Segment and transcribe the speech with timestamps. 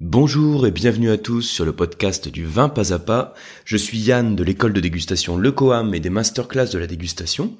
[0.00, 3.34] Bonjour et bienvenue à tous sur le podcast du vin pas à pas.
[3.64, 7.56] Je suis Yann de l'école de dégustation Le Coam et des masterclass de la dégustation.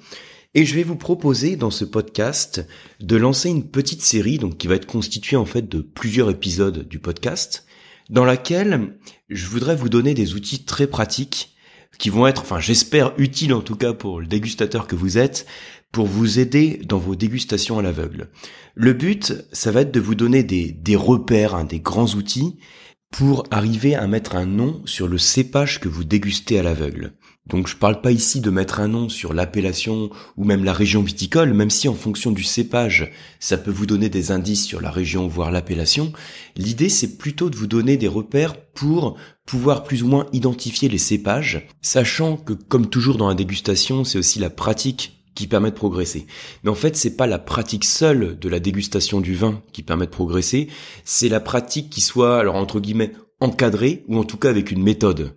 [0.54, 2.64] Et je vais vous proposer dans ce podcast
[3.00, 6.86] de lancer une petite série donc qui va être constituée en fait de plusieurs épisodes
[6.86, 7.66] du podcast
[8.09, 8.96] dans laquelle
[9.29, 11.57] je voudrais vous donner des outils très pratiques
[11.98, 15.45] qui vont être, enfin j'espère utiles en tout cas pour le dégustateur que vous êtes,
[15.93, 18.30] pour vous aider dans vos dégustations à l'aveugle.
[18.75, 22.59] Le but, ça va être de vous donner des, repères, hein, des grands outils
[23.11, 27.14] pour arriver à mettre un nom sur le cépage que vous dégustez à l'aveugle.
[27.46, 31.03] Donc je parle pas ici de mettre un nom sur l'appellation ou même la région
[31.03, 33.10] viticole, même si en fonction du cépage,
[33.41, 36.12] ça peut vous donner des indices sur la région voire l'appellation.
[36.56, 39.16] L'idée c'est plutôt de vous donner des repères pour
[39.46, 44.18] pouvoir plus ou moins identifier les cépages, sachant que comme toujours dans la dégustation, c'est
[44.18, 46.27] aussi la pratique qui permet de progresser.
[46.65, 50.06] Mais en fait, c'est pas la pratique seule de la dégustation du vin qui permet
[50.06, 50.66] de progresser,
[51.05, 54.83] c'est la pratique qui soit, alors entre guillemets, encadrée ou en tout cas avec une
[54.83, 55.37] méthode.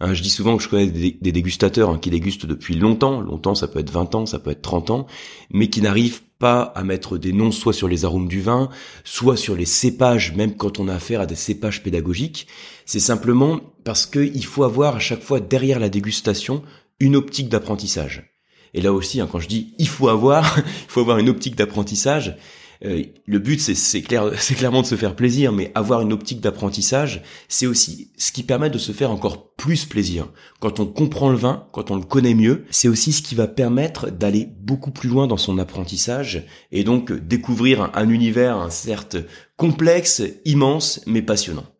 [0.00, 3.54] Hein, je dis souvent que je connais des, dégustateurs hein, qui dégustent depuis longtemps, longtemps
[3.54, 5.06] ça peut être 20 ans, ça peut être 30 ans,
[5.50, 8.70] mais qui n'arrivent pas à mettre des noms soit sur les arômes du vin,
[9.04, 12.46] soit sur les cépages, même quand on a affaire à des cépages pédagogiques.
[12.86, 16.62] C'est simplement parce qu'il faut avoir à chaque fois derrière la dégustation
[17.00, 18.31] une optique d'apprentissage.
[18.74, 21.56] Et là aussi, hein, quand je dis il faut avoir, il faut avoir une optique
[21.56, 22.36] d'apprentissage.
[22.84, 26.40] Euh, le but, c'est clair, c'est clairement de se faire plaisir, mais avoir une optique
[26.40, 30.28] d'apprentissage, c'est aussi ce qui permet de se faire encore plus plaisir.
[30.60, 33.46] Quand on comprend le vin, quand on le connaît mieux, c'est aussi ce qui va
[33.46, 39.16] permettre d'aller beaucoup plus loin dans son apprentissage et donc découvrir un univers, certes
[39.56, 41.71] complexe, immense, mais passionnant.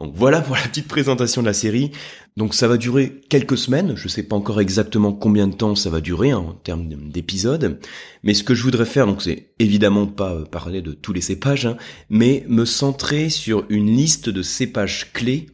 [0.00, 1.92] Donc voilà pour la petite présentation de la série.
[2.36, 5.74] Donc ça va durer quelques semaines, je ne sais pas encore exactement combien de temps
[5.74, 7.78] ça va durer hein, en termes d'épisodes,
[8.22, 11.20] mais ce que je voudrais faire, donc c'est évidemment pas euh, parler de tous les
[11.20, 11.76] cépages, hein,
[12.08, 15.48] mais me centrer sur une liste de cépages clés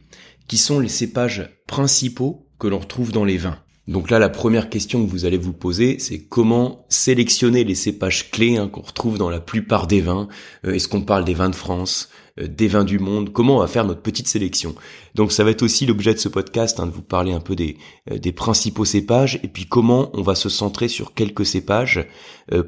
[0.47, 3.59] qui sont les cépages principaux que l'on retrouve dans les vins.
[3.87, 8.31] Donc là, la première question que vous allez vous poser, c'est comment sélectionner les cépages
[8.31, 10.27] clés hein, qu'on retrouve dans la plupart des vins.
[10.65, 13.31] Euh, est-ce qu'on parle des vins de France, euh, des vins du monde?
[13.31, 14.75] Comment on va faire notre petite sélection?
[15.15, 17.55] Donc ça va être aussi l'objet de ce podcast, hein, de vous parler un peu
[17.55, 17.77] des,
[18.11, 22.05] euh, principaux cépages et puis comment on va se centrer sur quelques cépages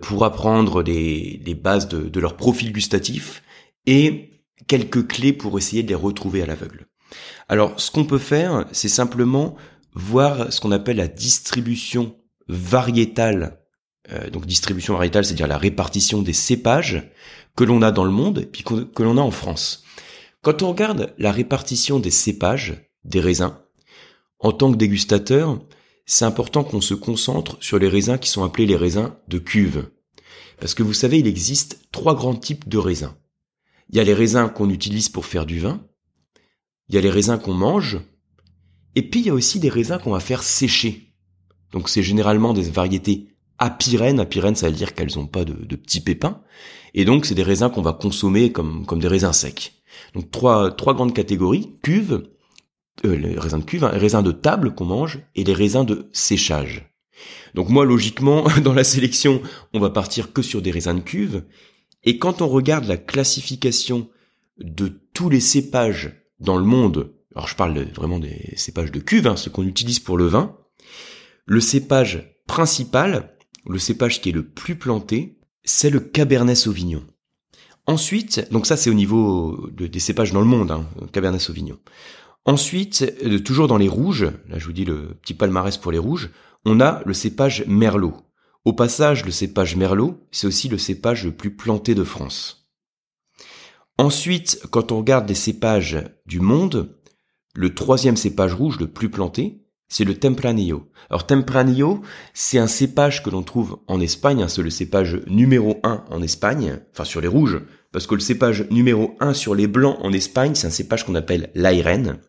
[0.01, 3.43] pour apprendre les, bases de leur profil gustatif
[3.85, 6.87] et quelques clés pour essayer de les retrouver à l'aveugle.
[7.49, 9.55] Alors ce qu'on peut faire, c'est simplement
[9.99, 12.15] voir ce qu'on appelle la distribution
[12.47, 13.59] variétale.
[14.11, 17.11] Euh, donc distribution variétale, c'est-à-dire la répartition des cépages
[17.55, 19.83] que l'on a dans le monde et puis que l'on a en France.
[20.41, 23.53] Quand on regarde la répartition des cépages, des raisins,
[24.39, 25.59] en tant que dégustateur,
[26.05, 29.89] c'est important qu'on se concentre sur les raisins qui sont appelés les raisins de cuve.
[30.59, 33.13] Parce que vous savez, il existe trois grands types de raisins.
[33.89, 35.81] Il y a les raisins qu'on utilise pour faire du vin,
[36.87, 37.99] il y a les raisins qu'on mange,
[38.95, 41.13] et puis il y a aussi des raisins qu'on va faire sécher.
[41.71, 43.27] Donc c'est généralement des variétés
[43.57, 44.19] apirènes.
[44.19, 46.41] Apirènes, ça veut dire qu'elles n'ont pas de, petits pépins.
[46.93, 49.73] Et donc c'est des raisins qu'on va consommer comme, comme des raisins secs.
[50.15, 52.29] Donc trois, trois grandes catégories, cuve,
[53.05, 55.85] euh, les raisins de cuve, hein, les raisins de table qu'on mange et les raisins
[55.85, 56.89] de séchage.
[57.53, 59.41] Donc moi, logiquement, dans la sélection,
[59.73, 61.43] on va partir que sur des raisins de cuve.
[62.03, 64.09] Et quand on regarde la classification
[64.57, 69.25] de tous les cépages dans le monde alors je parle vraiment des cépages de cuve,
[69.25, 70.57] hein, ce qu'on utilise pour le vin,
[71.45, 77.01] le cépage principal, le cépage qui est le plus planté, c'est le Cabernet Sauvignon.
[77.87, 81.79] Ensuite, donc ça c'est au niveau des cépages dans le monde, hein, Cabernet Sauvignon.
[82.43, 85.97] Ensuite, euh, toujours dans les rouges, là je vous dis le petit palmarès pour les
[85.97, 86.31] rouges,
[86.65, 88.17] on a le cépage Merlot.
[88.65, 92.69] Au passage, le cépage Merlot, c'est aussi le cépage le plus planté de France.
[93.97, 96.98] Ensuite, quand on regarde les cépages du monde,
[97.55, 100.91] le troisième cépage rouge le plus planté, c'est le Tempranillo.
[101.09, 102.01] Alors Tempranillo,
[102.33, 106.21] c'est un cépage que l'on trouve en Espagne, hein, c'est le cépage numéro 1 en
[106.21, 107.59] Espagne, enfin sur les rouges,
[107.91, 111.15] parce que le cépage numéro 1 sur les blancs en Espagne, c'est un cépage qu'on
[111.15, 112.19] appelle l'Airen,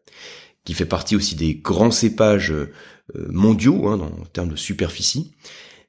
[0.64, 2.72] qui fait partie aussi des grands cépages euh,
[3.14, 5.34] mondiaux hein, en termes de superficie.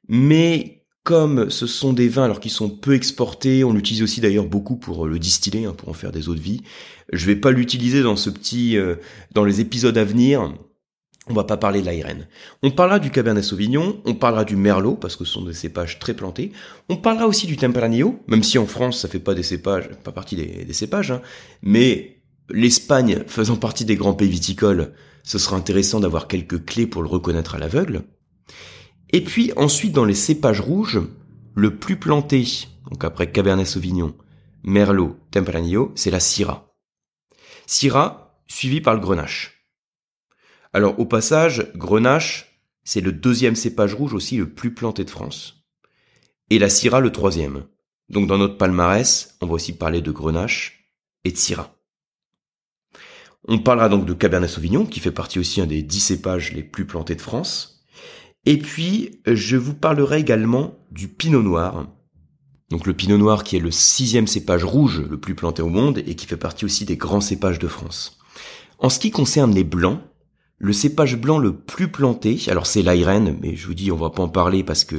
[0.10, 4.46] Mais comme ce sont des vins alors qu'ils sont peu exportés, on l'utilise aussi d'ailleurs
[4.46, 6.62] beaucoup pour euh, le distiller, hein, pour en faire des eaux de vie.
[7.12, 8.96] Je vais pas l'utiliser dans ce petit, euh,
[9.34, 10.54] dans les épisodes à venir.
[11.28, 12.28] On va pas parler de l'Airen.
[12.64, 16.00] On parlera du Cabernet Sauvignon, on parlera du Merlot parce que ce sont des cépages
[16.00, 16.52] très plantés.
[16.90, 20.12] On parlera aussi du Tempranillo, même si en France ça fait pas des cépages, pas
[20.12, 21.22] partie des, cépages, hein.
[21.62, 24.94] mais l'Espagne faisant partie des grands pays viticoles,
[25.24, 28.04] ce sera intéressant d'avoir quelques clés pour le reconnaître à l'aveugle.
[29.14, 31.02] Et puis ensuite dans les cépages rouges,
[31.56, 32.46] le plus planté,
[32.90, 34.16] donc après Cabernet Sauvignon,
[34.64, 36.74] Merlot, Tempranillo, c'est la Syrah.
[37.66, 39.68] Syrah, suivi par le Grenache.
[40.74, 45.66] Alors au passage, Grenache, c'est le deuxième cépage rouge aussi le plus planté de France.
[46.50, 47.66] Et la Syrah le troisième.
[48.10, 50.90] Donc dans notre palmarès, on va aussi parler de Grenache
[51.24, 51.76] et de Syrah.
[53.48, 56.64] On parlera donc de Cabernet Sauvignon, qui fait partie aussi un des dix cépages les
[56.64, 57.81] plus plantés de France.
[58.46, 61.88] Et puis, je vous parlerai également du Pinot Noir.
[62.72, 66.02] Donc le Pinot Noir qui est le sixième cépage rouge le plus planté au monde
[66.08, 68.18] et qui fait partie aussi des grands cépages de France.
[68.80, 70.00] En ce qui concerne les blancs,
[70.58, 74.10] le cépage blanc le plus planté, alors c'est l'Airen, mais je vous dis on va
[74.10, 74.96] pas en parler parce que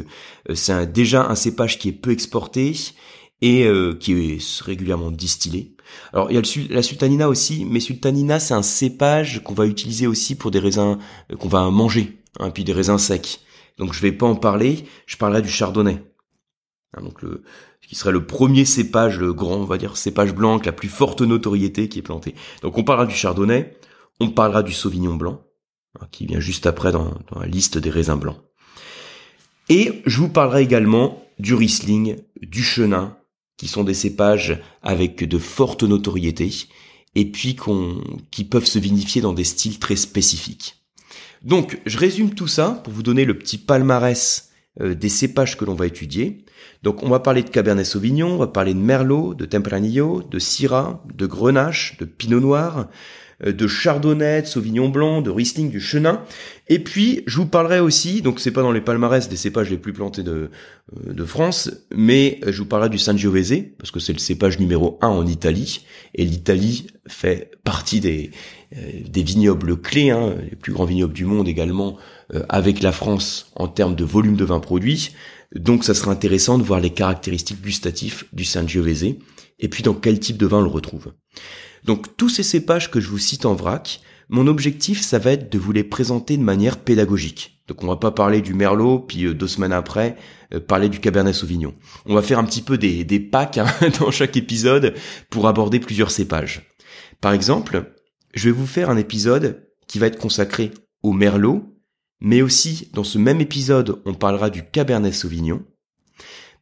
[0.51, 2.75] euh, c'est déjà un cépage qui est peu exporté
[3.41, 5.75] et euh, qui est régulièrement distillé.
[6.13, 6.43] Alors il y a
[6.75, 10.99] la sultanina aussi, mais sultanina c'est un cépage qu'on va utiliser aussi pour des raisins
[11.31, 13.41] euh, qu'on va manger, hein, puis des raisins secs.
[13.79, 16.03] Donc je vais pas en parler, je parlerai du chardonnay.
[16.95, 17.43] Hein, donc le
[17.93, 21.21] qui serait le premier cépage le grand, on va dire cépage blanc la plus forte
[21.21, 22.35] notoriété qui est planté.
[22.63, 23.77] Donc on parlera du chardonnay,
[24.19, 25.43] on parlera du sauvignon blanc,
[26.01, 28.39] hein, qui vient juste après dans, la liste des raisins blancs.
[29.69, 33.19] Et je vous parlerai également du Riesling, du Chenin,
[33.59, 36.51] qui sont des cépages avec de fortes notoriétés
[37.15, 37.57] et puis
[38.31, 40.82] qui peuvent se vinifier dans des styles très spécifiques.
[41.45, 44.51] Donc, je résume tout ça pour vous donner le petit palmarès
[44.81, 46.45] euh, des cépages que l'on va étudier.
[46.83, 50.39] Donc, on va parler de Cabernet Sauvignon, on va parler de Merlot, de Tempranillo, de
[50.39, 52.89] Syrah, de Grenache, de Pinot Noir,
[53.43, 56.23] de Chardonnay, de Sauvignon Blanc, de Riesling, du Chenin.
[56.69, 59.79] Et puis, je vous parlerai aussi, donc c'est pas dans les palmarès des cépages les
[59.79, 60.51] plus plantés de,
[60.97, 64.99] euh, de France, mais je vous parlerai du Sangiovese, parce que c'est le cépage numéro
[65.03, 65.85] un en Italie,
[66.15, 68.31] et l'Italie fait partie des,
[68.77, 71.99] euh, des vignobles clés, hein, les plus grands vignobles du monde également,
[72.49, 75.11] avec la France en termes de volume de vin produit.
[75.55, 79.17] Donc ça sera intéressant de voir les caractéristiques gustatives du Sangiovese,
[79.59, 81.13] et puis dans quel type de vin on le retrouve.
[81.85, 85.51] Donc tous ces cépages que je vous cite en vrac, mon objectif ça va être
[85.51, 87.61] de vous les présenter de manière pédagogique.
[87.69, 90.17] Donc on va pas parler du Merlot, puis euh, deux semaines après,
[90.53, 91.75] euh, parler du Cabernet Sauvignon.
[92.07, 93.67] On va faire un petit peu des, des packs hein,
[94.01, 94.95] dans chaque épisode
[95.31, 96.71] pour aborder plusieurs cépages.
[97.21, 97.93] Par exemple,
[98.35, 100.71] je vais vous faire un épisode qui va être consacré
[101.03, 101.77] au Merlot,
[102.21, 105.65] mais aussi dans ce même épisode on parlera du Cabernet Sauvignon,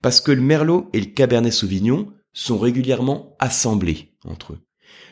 [0.03, 4.59] parce que le Merlot et le Cabernet Sauvignon sont régulièrement assemblés entre eux.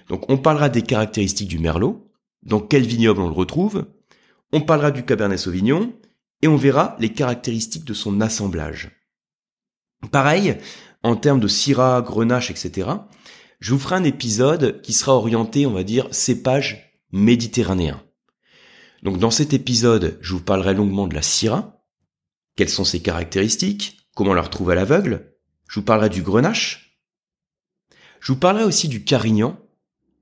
[0.09, 2.11] Donc on parlera des caractéristiques du merlot,
[2.43, 3.87] dans quel vignoble on le retrouve,
[4.53, 5.93] on parlera du cabernet sauvignon,
[6.43, 8.91] et on verra les caractéristiques de son assemblage.
[10.13, 10.59] Pareil,
[11.03, 12.89] en termes de syrah, grenache, etc.,
[13.61, 18.01] je vous ferai un épisode qui sera orienté, on va dire, cépage méditerranéen.
[19.03, 21.83] Donc dans cet épisode, je vous parlerai longuement de la syrah,
[22.57, 25.35] quelles sont ses caractéristiques, comment on la retrouve à l'aveugle,
[25.69, 27.01] je vous parlerai du grenache,
[28.21, 29.59] je vous parlerai aussi du carignan,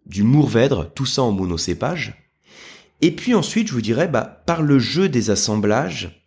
[0.07, 2.27] du Mourvèdre, tout ça en monocépage.
[3.01, 6.25] Et puis ensuite, je vous dirais, bah, par le jeu des assemblages,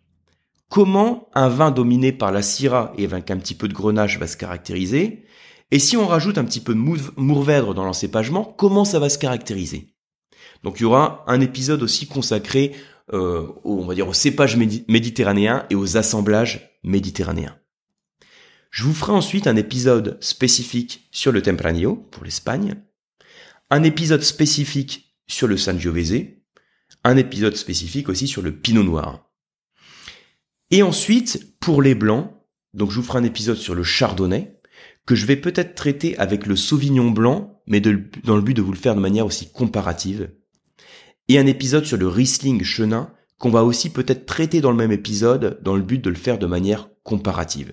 [0.68, 4.26] comment un vin dominé par la syrah et avec un petit peu de grenache va
[4.26, 5.24] se caractériser,
[5.72, 6.80] et si on rajoute un petit peu de
[7.16, 9.94] Mourvèdre dans l'encépagement, comment ça va se caractériser?
[10.64, 12.72] Donc il y aura un épisode aussi consacré,
[13.12, 17.56] euh, on va dire, au cépage méditerranéen et aux assemblages méditerranéens.
[18.70, 22.76] Je vous ferai ensuite un épisode spécifique sur le Tempranillo pour l'Espagne,
[23.70, 26.24] un épisode spécifique sur le Sangiovese,
[27.04, 29.30] un épisode spécifique aussi sur le Pinot Noir.
[30.72, 32.32] Et ensuite, pour les blancs,
[32.74, 34.60] donc je vous ferai un épisode sur le Chardonnay,
[35.06, 38.72] que je vais peut-être traiter avec le Sauvignon blanc, mais dans le but de vous
[38.72, 40.30] le faire de manière aussi comparative.
[41.28, 44.92] Et un épisode sur le Riesling Chenin, qu'on va aussi peut-être traiter dans le même
[44.92, 47.72] épisode, dans le but de le faire de manière comparative.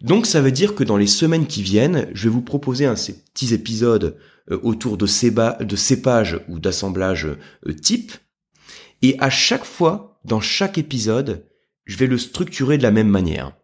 [0.00, 2.96] Donc ça veut dire que dans les semaines qui viennent, je vais vous proposer un
[2.96, 4.16] ces petits épisodes
[4.50, 5.06] autour de,
[5.64, 8.12] de cépages ou d'assemblages euh, type.
[9.02, 11.46] Et à chaque fois, dans chaque épisode,
[11.84, 13.56] je vais le structurer de la même manière.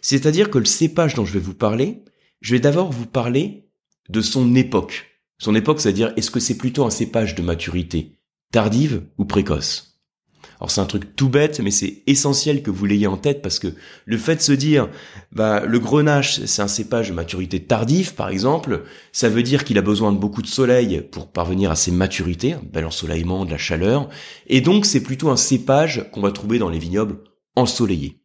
[0.00, 2.04] C'est-à-dire que le cépage dont je vais vous parler,
[2.40, 3.68] je vais d'abord vous parler
[4.08, 5.06] de son époque.
[5.38, 8.18] Son époque, c'est-à-dire est-ce que c'est plutôt un cépage de maturité
[8.52, 9.89] tardive ou précoce?
[10.60, 13.58] Alors c'est un truc tout bête, mais c'est essentiel que vous l'ayez en tête parce
[13.58, 13.68] que
[14.04, 14.90] le fait de se dire,
[15.32, 19.78] bah le grenache c'est un cépage de maturité tardive par exemple, ça veut dire qu'il
[19.78, 23.50] a besoin de beaucoup de soleil pour parvenir à ses maturités, un bel ensoleillement, de
[23.50, 24.10] la chaleur,
[24.48, 27.18] et donc c'est plutôt un cépage qu'on va trouver dans les vignobles
[27.56, 28.20] ensoleillés.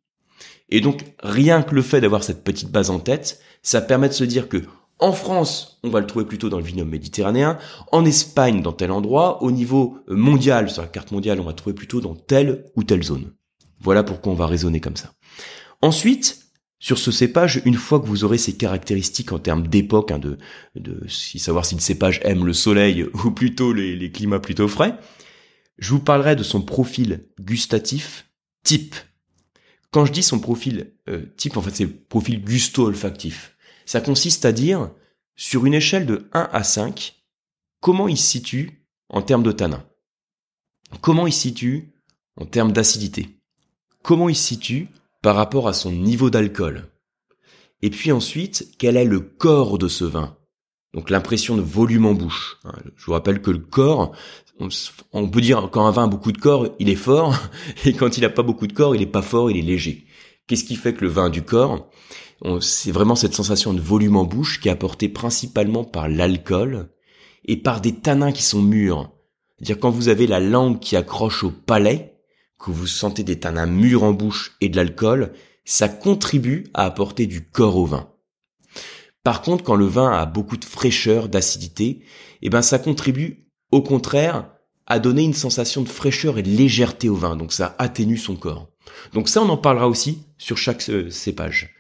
[0.70, 4.14] Et donc rien que le fait d'avoir cette petite base en tête, ça permet de
[4.14, 4.64] se dire que
[5.00, 7.58] en France, on va le trouver plutôt dans le vignoble méditerranéen.
[7.92, 9.44] En Espagne, dans tel endroit.
[9.44, 12.66] Au niveau euh, mondial, sur la carte mondiale, on va le trouver plutôt dans telle
[12.76, 13.34] ou telle zone.
[13.82, 15.12] Voilà pourquoi on va raisonner comme ça.
[15.82, 16.46] Ensuite,
[16.80, 20.38] sur ce cépage, une fois que vous aurez ses caractéristiques en termes d'époque, hein, de,
[21.08, 24.98] savoir si le cépage aime le soleil ou plutôt les, les climats plutôt frais,
[25.78, 28.28] je vous parlerai de son profil gustatif
[28.64, 28.96] type.
[29.92, 33.55] Quand je dis son profil euh, type, en fait c'est profil gusto-olfactif.
[33.86, 34.92] Ça consiste à dire,
[35.36, 37.16] sur une échelle de 1 à 5,
[37.82, 39.86] comment il se situe en termes de tanin.
[41.02, 41.94] Comment il se situe
[42.38, 43.30] en termes d'acidité.
[44.04, 44.90] Comment il se situe
[45.22, 46.88] par rapport à son niveau d'alcool.
[47.82, 50.38] Et puis ensuite, quel est le corps de ce vin
[50.94, 52.58] Donc l'impression de volume en bouche.
[52.64, 54.16] Hein, je vous rappelle que le corps,
[54.60, 57.36] on peut dire quand un vin a beaucoup de corps, il est fort,
[57.86, 60.06] et quand il n'a pas beaucoup de corps, il est pas fort, il est léger.
[60.48, 61.90] Qu'est-ce qui fait que le vin a du corps?
[62.62, 66.90] C'est vraiment cette sensation de volume en bouche qui est apportée principalement par l'alcool
[67.46, 69.12] et par des tanins qui sont mûrs.
[69.58, 72.18] C'est-à-dire quand vous avez la langue qui accroche au palais,
[72.60, 77.26] que vous sentez des tanins mûrs en bouche et de l'alcool, ça contribue à apporter
[77.26, 78.10] du corps au vin.
[79.24, 82.04] Par contre, quand le vin a beaucoup de fraîcheur, d'acidité,
[82.42, 84.50] eh ben ça contribue au contraire
[84.88, 88.36] à donner une sensation de fraîcheur et de légèreté au vin, donc ça atténue son
[88.36, 88.70] corps.
[89.14, 91.76] Donc ça, on en parlera aussi sur chaque euh, cépage.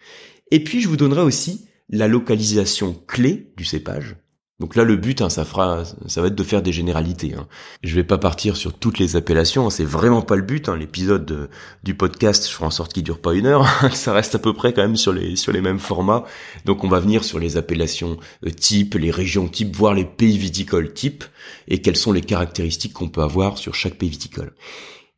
[0.51, 4.15] Et puis, je vous donnerai aussi la localisation clé du cépage,
[4.61, 7.33] donc là, le but, hein, ça fera, ça va être de faire des généralités.
[7.37, 7.45] Hein.
[7.83, 10.69] Je vais pas partir sur toutes les appellations, hein, c'est vraiment pas le but.
[10.69, 10.77] Hein.
[10.77, 11.49] L'épisode
[11.83, 13.67] du podcast, je ferai en sorte qu'il dure pas une heure.
[13.93, 16.23] ça reste à peu près quand même sur les mêmes formats.
[16.63, 20.37] Donc on va venir sur les appellations euh, type, les régions type, voire les pays
[20.37, 21.25] viticoles type,
[21.67, 24.53] et quelles sont les caractéristiques qu'on peut avoir sur chaque pays viticole.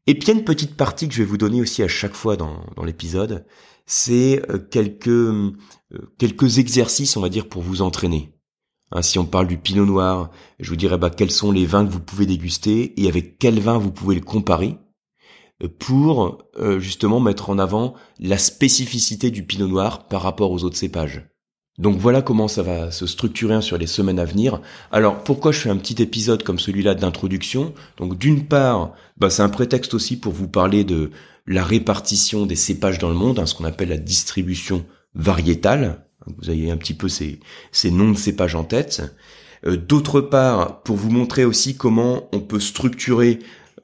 [0.08, 1.90] Et puis il y a une petite partie que je vais vous donner aussi à
[1.90, 3.46] chaque fois dans, l'épisode,
[3.86, 5.54] c'est euh, quelques euh,
[6.18, 8.34] quelques exercices, on va dire, pour vous entraîner.
[8.92, 11.86] Hein, si on parle du pinot noir, je vous dirais bah, quels sont les vins
[11.86, 14.78] que vous pouvez déguster et avec quels vins vous pouvez le comparer
[15.62, 16.46] euh, pour
[16.80, 21.30] justement mettre en avant la spécificité du pinot noir par rapport aux autres cépages.
[21.78, 24.62] Donc voilà comment ça va se structurer sur les semaines à venir.
[24.92, 27.74] Alors pourquoi je fais un petit épisode comme celui-là d'introduction?
[27.98, 31.12] Donc d'une part, bah, c'est un prétexte aussi pour vous parler de
[31.46, 36.04] la répartition des cépages dans le monde, hein, ce qu'on appelle la distribution variétale,
[36.38, 37.40] vous avez un petit peu ces,
[37.92, 39.02] noms de cépages en tête.
[39.66, 43.40] Euh, d'autre part, pour vous montrer aussi comment on peut structurer,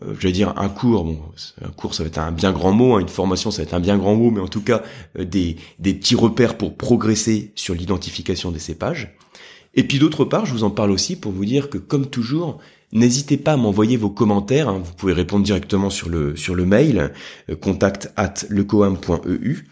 [0.06, 1.20] euh, je vais dire un cours, bon,
[1.64, 3.74] un cours ça va être un bien grand mot, hein, une formation ça va être
[3.74, 4.84] un bien grand mot, mais en tout cas
[5.18, 9.16] euh, des, des petits repères pour progresser sur l'identification des cépages.
[9.76, 12.60] Et puis d'autre part, je vous en parle aussi pour vous dire que comme toujours,
[12.94, 14.70] N'hésitez pas à m'envoyer vos commentaires.
[14.70, 14.80] Hein.
[14.84, 17.12] Vous pouvez répondre directement sur le sur le mail
[17.50, 19.68] euh, contact at lecoam.eu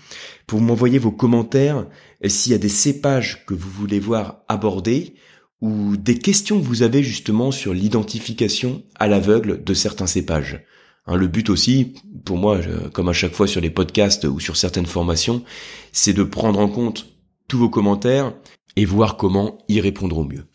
[0.47, 1.85] pour m'envoyer vos commentaires
[2.25, 5.13] euh, s'il y a des cépages que vous voulez voir abordés
[5.61, 10.65] ou des questions que vous avez justement sur l'identification à l'aveugle de certains cépages.
[11.07, 11.93] Hein, le but aussi,
[12.25, 12.59] pour moi,
[12.93, 15.43] comme à chaque fois sur les podcasts ou sur certaines formations,
[15.91, 17.07] c'est de prendre en compte
[17.47, 18.33] tous vos commentaires
[18.75, 20.45] et voir comment y répondre au mieux.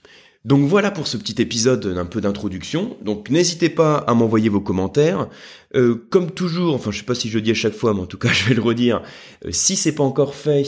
[0.46, 2.96] Donc voilà pour ce petit épisode d'un peu d'introduction.
[3.02, 5.28] Donc n'hésitez pas à m'envoyer vos commentaires.
[5.75, 8.00] Euh, comme toujours, enfin je sais pas si je le dis à chaque fois, mais
[8.00, 9.02] en tout cas je vais le redire.
[9.44, 10.64] Euh, si c'est pas encore fait,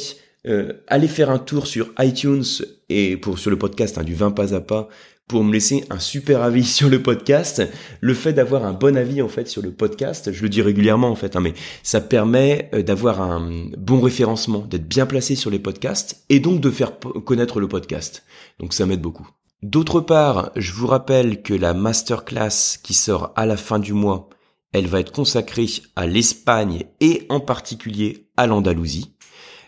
[0.48, 2.44] euh, allez faire un tour sur iTunes
[2.88, 4.88] et pour sur le podcast hein, du 20 pas à pas
[5.26, 7.62] pour me laisser un super avis sur le podcast.
[8.00, 11.10] Le fait d'avoir un bon avis en fait sur le podcast, je le dis régulièrement
[11.10, 15.58] en fait, hein, mais ça permet d'avoir un bon référencement, d'être bien placé sur les
[15.58, 18.24] podcasts et donc de faire connaître le podcast.
[18.58, 19.28] Donc ça m'aide beaucoup.
[19.62, 24.30] D'autre part, je vous rappelle que la masterclass qui sort à la fin du mois,
[24.72, 29.17] elle va être consacrée à l'Espagne et en particulier à l'Andalousie.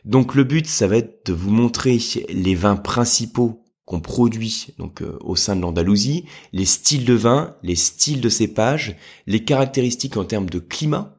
[0.04, 5.02] Donc le but, ça va être de vous montrer les vins principaux qu'on produit donc
[5.02, 10.16] euh, au sein de l'Andalousie, les styles de vin, les styles de cépage, les caractéristiques
[10.16, 11.16] en termes de climat,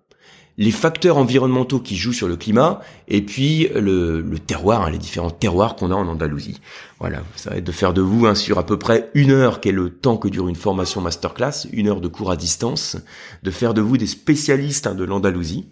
[0.57, 5.31] les facteurs environnementaux qui jouent sur le climat et puis le, terroir, hein, les différents
[5.31, 6.61] terroirs qu'on a en Andalousie.
[6.99, 9.59] Voilà, ça va être de faire de vous hein, sur à peu près une heure,
[9.59, 12.97] qui est le temps que dure une formation masterclass, une heure de cours à distance,
[13.43, 15.67] de faire de vous des spécialistes hein, de l'Andalousie.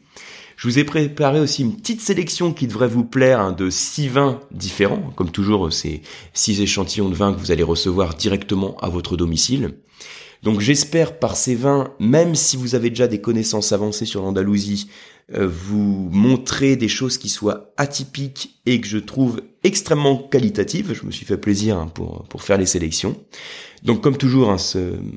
[0.60, 4.42] Je vous ai préparé aussi une petite sélection qui devrait vous plaire de six vins
[4.52, 5.14] différents.
[5.16, 6.02] Comme toujours, c'est
[6.34, 9.76] six échantillons de vins que vous allez recevoir directement à votre domicile.
[10.44, 14.90] Donc j'espère par ces vins, même si vous avez déjà des connaissances avancées sur l'Andalousie,
[15.34, 20.94] euh, vous montrer des choses qui soient atypiques et que je trouve extrêmement qualitatives.
[20.94, 23.16] Je me suis fait plaisir hein, pour, pour faire les sélections.
[23.84, 24.58] Donc comme toujours, hein,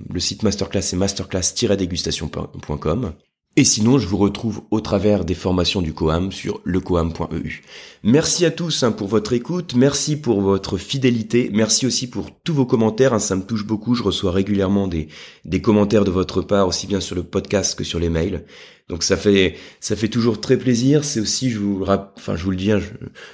[0.08, 3.12] le site masterclass c'est masterclass-dégustation.com.
[3.54, 7.62] Et sinon, je vous retrouve au travers des formations du Coam sur lecoam.eu.
[8.02, 12.54] Merci à tous hein, pour votre écoute, merci pour votre fidélité, merci aussi pour tous
[12.54, 15.08] vos commentaires, hein, ça me touche beaucoup, je reçois régulièrement des,
[15.44, 18.46] des commentaires de votre part, aussi bien sur le podcast que sur les mails.
[18.92, 21.02] Donc ça fait ça fait toujours très plaisir.
[21.02, 22.80] C'est aussi, je vous, enfin je vous le dis, hein,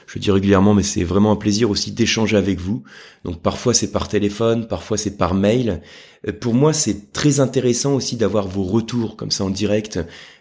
[0.07, 2.85] je, dis régulièrement, mais c'est vraiment un plaisir aussi d'échanger avec vous.
[3.25, 5.83] Donc parfois c'est par téléphone, parfois c'est par mail.
[6.29, 9.99] Euh, pour moi, c'est très intéressant aussi d'avoir vos retours comme ça en direct,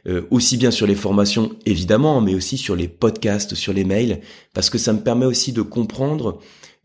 [0.07, 4.21] euh, aussi bien sur les formations évidemment, mais aussi sur les podcasts, sur les mails,
[4.53, 6.37] parce que ça me permet aussi de comprendre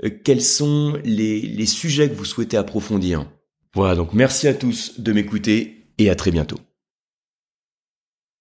[0.05, 3.27] euh, quels sont les, les sujets que vous souhaitez approfondir.
[3.75, 6.57] Voilà, donc merci à tous de m'écouter et à très bientôt.